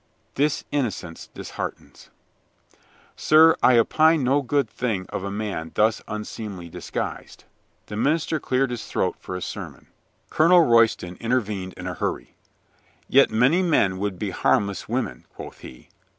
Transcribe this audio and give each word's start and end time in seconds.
"This 0.33 0.63
innocence 0.71 1.27
disheartens." 1.31 2.09
"Sir, 3.15 3.55
I 3.61 3.77
opine 3.77 4.23
no 4.23 4.41
good 4.41 4.67
thing 4.67 5.05
of 5.09 5.23
a 5.23 5.29
man 5.29 5.73
thus 5.75 6.01
un 6.07 6.25
seemly 6.25 6.69
disguised." 6.69 7.43
The 7.85 7.95
minister 7.97 8.39
cleared 8.39 8.71
his 8.71 8.87
throat 8.87 9.15
for 9.19 9.35
a 9.35 9.43
sermon. 9.43 9.89
Colonel 10.31 10.61
Royston 10.61 11.17
intervened 11.19 11.73
in 11.73 11.85
a 11.85 11.93
hurry. 11.93 12.35
"Yet 13.07 13.29
many 13.29 13.61
men 13.61 13.99
would 13.99 14.17
be 14.17 14.31
harmless 14.31 14.89
women," 14.89 15.27
quoth 15.35 15.59
he. 15.59 15.89